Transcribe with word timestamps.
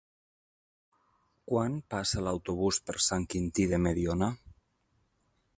Quan 1.51 1.75
passa 1.95 2.25
l'autobús 2.29 2.81
per 2.89 2.99
Sant 3.09 3.31
Quintí 3.35 3.69
de 3.75 3.85
Mediona? 3.89 4.35